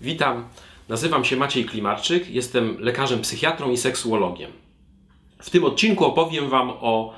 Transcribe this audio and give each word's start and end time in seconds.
Witam, 0.00 0.48
nazywam 0.88 1.24
się 1.24 1.36
Maciej 1.36 1.64
Klimarczyk, 1.64 2.30
jestem 2.30 2.76
lekarzem 2.80 3.20
psychiatrą 3.20 3.70
i 3.70 3.76
seksuologiem. 3.76 4.52
W 5.42 5.50
tym 5.50 5.64
odcinku 5.64 6.04
opowiem 6.04 6.48
Wam 6.48 6.70
o 6.70 7.14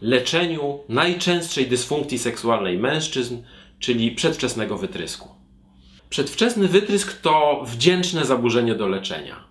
leczeniu 0.00 0.78
najczęstszej 0.88 1.66
dysfunkcji 1.66 2.18
seksualnej 2.18 2.78
mężczyzn, 2.78 3.36
czyli 3.78 4.10
przedwczesnego 4.10 4.78
wytrysku. 4.78 5.28
Przedwczesny 6.10 6.68
wytrysk 6.68 7.20
to 7.20 7.64
wdzięczne 7.66 8.24
zaburzenie 8.24 8.74
do 8.74 8.88
leczenia. 8.88 9.44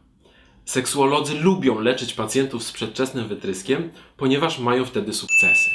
Seksuolodzy 0.66 1.36
lubią 1.40 1.80
leczyć 1.80 2.14
pacjentów 2.14 2.64
z 2.64 2.72
przedwczesnym 2.72 3.28
wytryskiem, 3.28 3.92
ponieważ 4.18 4.60
mają 4.60 4.86
wtedy 4.86 5.14
sukcesy. 5.14 5.72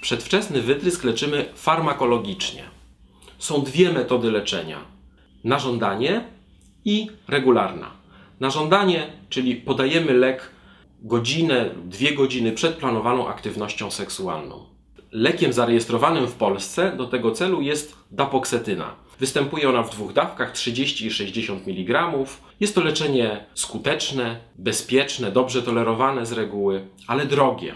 Przedwczesny 0.00 0.62
wytrysk 0.62 1.04
leczymy 1.04 1.48
farmakologicznie. 1.54 2.64
Są 3.38 3.62
dwie 3.62 3.92
metody 3.92 4.30
leczenia: 4.30 4.78
na 5.44 5.58
żądanie 5.58 6.35
i 6.86 7.10
regularna. 7.28 7.90
Na 8.40 8.50
żądanie, 8.50 9.06
czyli 9.28 9.56
podajemy 9.56 10.12
lek 10.12 10.50
godzinę 11.02 11.70
dwie 11.84 12.14
godziny 12.14 12.52
przed 12.52 12.76
planowaną 12.76 13.28
aktywnością 13.28 13.90
seksualną. 13.90 14.64
Lekiem 15.12 15.52
zarejestrowanym 15.52 16.26
w 16.26 16.34
Polsce 16.34 16.96
do 16.96 17.06
tego 17.06 17.30
celu 17.30 17.62
jest 17.62 17.96
dapoksetyna. 18.10 18.94
Występuje 19.20 19.68
ona 19.68 19.82
w 19.82 19.90
dwóch 19.90 20.12
dawkach 20.12 20.52
30 20.52 21.06
i 21.06 21.10
60 21.10 21.68
mg. 21.68 22.12
Jest 22.60 22.74
to 22.74 22.80
leczenie 22.80 23.46
skuteczne, 23.54 24.40
bezpieczne, 24.54 25.32
dobrze 25.32 25.62
tolerowane 25.62 26.26
z 26.26 26.32
reguły, 26.32 26.86
ale 27.06 27.26
drogie. 27.26 27.74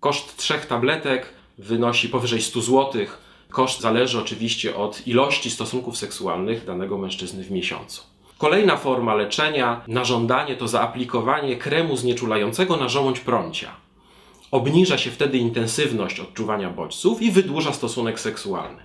Koszt 0.00 0.36
trzech 0.36 0.66
tabletek 0.66 1.32
wynosi 1.58 2.08
powyżej 2.08 2.42
100 2.42 2.60
zł. 2.60 3.06
Koszt 3.50 3.80
zależy 3.80 4.20
oczywiście 4.20 4.76
od 4.76 5.06
ilości 5.06 5.50
stosunków 5.50 5.96
seksualnych 5.96 6.64
danego 6.64 6.98
mężczyzny 6.98 7.44
w 7.44 7.50
miesiącu. 7.50 8.17
Kolejna 8.38 8.76
forma 8.76 9.14
leczenia 9.14 9.80
na 9.88 10.04
żądanie 10.04 10.56
to 10.56 10.68
zaaplikowanie 10.68 11.56
kremu 11.56 11.96
znieczulającego 11.96 12.76
na 12.76 12.88
żołądź 12.88 13.20
prącia. 13.20 13.70
Obniża 14.50 14.98
się 14.98 15.10
wtedy 15.10 15.38
intensywność 15.38 16.20
odczuwania 16.20 16.70
bodźców 16.70 17.22
i 17.22 17.30
wydłuża 17.30 17.72
stosunek 17.72 18.20
seksualny. 18.20 18.82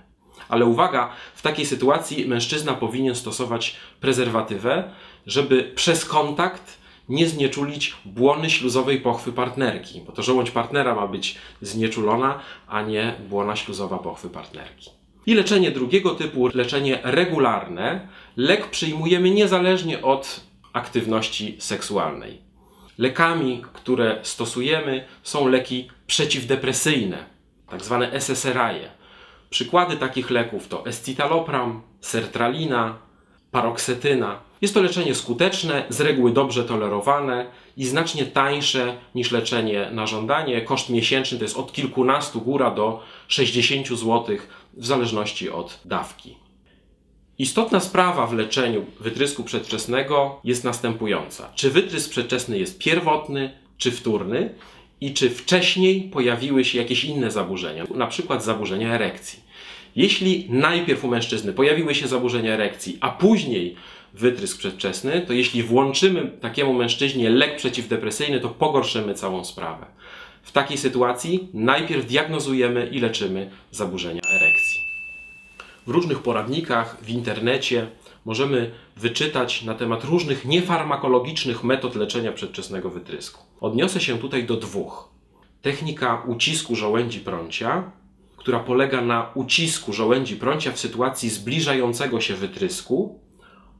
Ale 0.48 0.64
uwaga, 0.64 1.10
w 1.34 1.42
takiej 1.42 1.66
sytuacji 1.66 2.28
mężczyzna 2.28 2.74
powinien 2.74 3.14
stosować 3.14 3.76
prezerwatywę, 4.00 4.90
żeby 5.26 5.72
przez 5.74 6.04
kontakt 6.04 6.78
nie 7.08 7.28
znieczulić 7.28 7.96
błony 8.04 8.50
śluzowej 8.50 9.00
pochwy 9.00 9.32
partnerki, 9.32 10.00
bo 10.06 10.12
to 10.12 10.22
żołądź 10.22 10.50
partnera 10.50 10.94
ma 10.94 11.06
być 11.06 11.38
znieczulona, 11.62 12.40
a 12.68 12.82
nie 12.82 13.14
błona 13.28 13.56
śluzowa 13.56 13.98
pochwy 13.98 14.30
partnerki. 14.30 15.03
I 15.26 15.34
leczenie 15.34 15.70
drugiego 15.70 16.14
typu, 16.14 16.48
leczenie 16.54 16.98
regularne, 17.02 18.08
lek 18.36 18.70
przyjmujemy 18.70 19.30
niezależnie 19.30 20.02
od 20.02 20.40
aktywności 20.72 21.56
seksualnej. 21.58 22.38
Lekami, 22.98 23.62
które 23.72 24.18
stosujemy, 24.22 25.04
są 25.22 25.48
leki 25.48 25.88
przeciwdepresyjne, 26.06 27.24
tak 27.68 27.84
zwane 27.84 28.20
SSRI. 28.20 28.80
Przykłady 29.50 29.96
takich 29.96 30.30
leków 30.30 30.68
to 30.68 30.86
escitalopram, 30.86 31.82
sertralina, 32.00 32.98
paroksetyna. 33.50 34.40
Jest 34.64 34.74
to 34.74 34.82
leczenie 34.82 35.14
skuteczne, 35.14 35.84
z 35.88 36.00
reguły 36.00 36.32
dobrze 36.32 36.64
tolerowane 36.64 37.46
i 37.76 37.84
znacznie 37.84 38.26
tańsze 38.26 38.96
niż 39.14 39.30
leczenie 39.30 39.90
na 39.92 40.06
żądanie. 40.06 40.60
Koszt 40.60 40.90
miesięczny 40.90 41.38
to 41.38 41.44
jest 41.44 41.56
od 41.56 41.72
kilkunastu 41.72 42.40
góra 42.40 42.70
do 42.70 43.02
60 43.28 43.88
zł 43.88 44.36
w 44.74 44.86
zależności 44.86 45.50
od 45.50 45.80
dawki. 45.84 46.36
Istotna 47.38 47.80
sprawa 47.80 48.26
w 48.26 48.32
leczeniu 48.32 48.84
wytrysku 49.00 49.44
przedwczesnego 49.44 50.40
jest 50.44 50.64
następująca. 50.64 51.52
Czy 51.54 51.70
wytrysk 51.70 52.10
przedwczesny 52.10 52.58
jest 52.58 52.78
pierwotny 52.78 53.58
czy 53.78 53.92
wtórny 53.92 54.54
i 55.00 55.14
czy 55.14 55.30
wcześniej 55.30 56.02
pojawiły 56.02 56.64
się 56.64 56.78
jakieś 56.78 57.04
inne 57.04 57.30
zaburzenia, 57.30 57.84
na 57.94 58.06
przykład 58.06 58.44
zaburzenia 58.44 58.94
erekcji. 58.94 59.43
Jeśli 59.96 60.46
najpierw 60.48 61.04
u 61.04 61.08
mężczyzny 61.08 61.52
pojawiły 61.52 61.94
się 61.94 62.08
zaburzenia 62.08 62.52
erekcji, 62.52 62.98
a 63.00 63.10
później 63.10 63.76
wytrysk 64.14 64.58
przedwczesny, 64.58 65.20
to 65.26 65.32
jeśli 65.32 65.62
włączymy 65.62 66.30
takiemu 66.40 66.72
mężczyźnie 66.72 67.30
lek 67.30 67.56
przeciwdepresyjny, 67.56 68.40
to 68.40 68.48
pogorszymy 68.48 69.14
całą 69.14 69.44
sprawę. 69.44 69.86
W 70.42 70.52
takiej 70.52 70.78
sytuacji 70.78 71.48
najpierw 71.54 72.06
diagnozujemy 72.06 72.86
i 72.86 72.98
leczymy 73.00 73.50
zaburzenia 73.70 74.20
erekcji. 74.30 74.80
W 75.86 75.90
różnych 75.90 76.18
poradnikach 76.18 76.96
w 77.02 77.10
internecie 77.10 77.86
możemy 78.24 78.70
wyczytać 78.96 79.62
na 79.62 79.74
temat 79.74 80.04
różnych 80.04 80.44
niefarmakologicznych 80.44 81.64
metod 81.64 81.94
leczenia 81.96 82.32
przedwczesnego 82.32 82.90
wytrysku. 82.90 83.44
Odniosę 83.60 84.00
się 84.00 84.18
tutaj 84.18 84.44
do 84.44 84.56
dwóch. 84.56 85.08
Technika 85.62 86.22
ucisku 86.26 86.76
żołędzi 86.76 87.20
prącia, 87.20 87.90
która 88.44 88.60
polega 88.60 89.00
na 89.00 89.30
ucisku 89.34 89.92
żołędzi 89.92 90.36
prącia 90.36 90.72
w 90.72 90.78
sytuacji 90.78 91.30
zbliżającego 91.30 92.20
się 92.20 92.34
wytrysku 92.34 93.20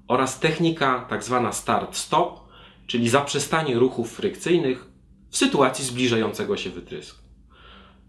oraz 0.09 0.41
technika 0.41 1.07
tak 1.11 1.25
zwana 1.25 1.53
start-stop, 1.53 2.41
czyli 2.87 3.09
zaprzestanie 3.09 3.75
ruchów 3.75 4.13
frykcyjnych 4.13 4.87
w 5.31 5.37
sytuacji 5.37 5.85
zbliżającego 5.85 6.57
się 6.57 6.71
wytrysku. 6.71 7.23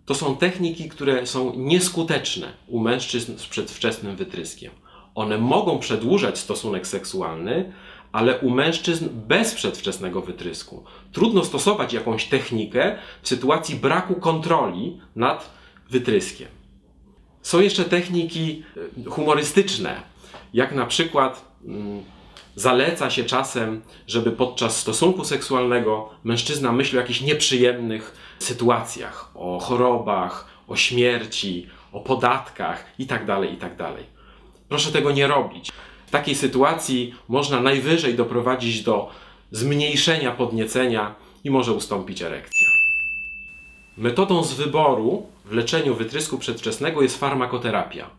To 0.06 0.16
są 0.16 0.38
techniki, 0.38 0.90
które 0.90 1.28
są 1.28 1.54
nieskuteczne 1.56 2.54
u 2.68 2.80
mężczyzn 2.80 3.38
z 3.38 3.46
przedwczesnym 3.46 4.16
wytryskiem. 4.16 4.72
One 5.16 5.38
mogą 5.38 5.80
przedłużać 5.80 6.38
stosunek 6.38 6.88
seksualny, 6.88 7.74
ale 8.12 8.40
u 8.40 8.50
mężczyzn 8.50 9.10
bez 9.12 9.56
przedwczesnego 9.56 10.22
wytrysku 10.22 10.84
trudno 11.12 11.44
stosować 11.44 11.94
jakąś 11.94 12.26
technikę 12.26 12.98
w 13.22 13.30
sytuacji 13.30 13.76
braku 13.76 14.16
kontroli 14.16 15.02
nad 15.16 15.56
wytryskiem. 15.90 16.48
Są 17.42 17.60
jeszcze 17.60 17.84
techniki 17.84 18.64
e, 19.08 19.10
humorystyczne, 19.10 20.02
jak 20.54 20.76
na 20.76 20.86
przykład 20.86 21.46
mm, 21.66 22.04
zaleca 22.56 23.10
się 23.10 23.24
czasem, 23.24 23.82
żeby 24.08 24.32
podczas 24.32 24.80
stosunku 24.80 25.26
seksualnego 25.26 26.10
mężczyzna 26.24 26.72
myślał 26.72 27.00
o 27.00 27.02
jakichś 27.02 27.22
nieprzyjemnych 27.22 28.16
sytuacjach, 28.40 29.32
o 29.36 29.60
chorobach, 29.60 30.48
o 30.68 30.76
śmierci, 30.76 31.68
o 31.92 32.00
podatkach 32.00 32.86
itd., 33.00 33.26
tak 33.26 33.52
itd. 33.52 33.78
Tak 33.78 33.94
Proszę 34.70 34.92
tego 34.92 35.12
nie 35.12 35.28
robić. 35.28 35.72
W 36.08 36.12
takiej 36.12 36.36
sytuacji 36.36 37.16
można 37.28 37.62
najwyżej 37.62 38.16
doprowadzić 38.16 38.84
do 38.84 39.12
zmniejszenia 39.52 40.32
podniecenia 40.32 41.16
i 41.44 41.50
może 41.50 41.74
ustąpić 41.74 42.22
erekcja. 42.22 42.75
Metodą 43.98 44.44
z 44.44 44.54
wyboru 44.54 45.26
w 45.46 45.52
leczeniu 45.52 45.96
wytrysku 45.96 46.38
przedwczesnego 46.38 47.02
jest 47.02 47.20
farmakoterapia. 47.20 48.10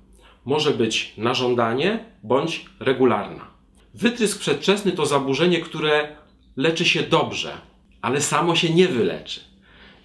Może 0.44 0.70
być 0.70 1.14
na 1.19 1.34
żądanie 1.34 2.04
bądź 2.22 2.66
regularna. 2.81 3.47
Wytrysk 3.94 4.38
przedwczesny 4.38 4.92
to 4.92 5.06
zaburzenie, 5.06 5.60
które 5.60 6.16
leczy 6.56 6.84
się 6.84 7.03
dobrze, 7.03 7.53
ale 8.03 8.20
samo 8.20 8.56
się 8.56 8.70
nie 8.70 8.88
wyleczy. 8.88 9.41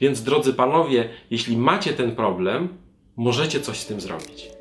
Więc 0.01 0.23
drodzy 0.23 0.53
panowie, 0.53 1.09
jeśli 1.29 1.57
macie 1.57 1.93
ten 1.93 2.15
problem, 2.15 2.67
możecie 3.17 3.61
coś 3.61 3.77
z 3.77 3.85
tym 3.85 4.01
zrobić. 4.01 4.60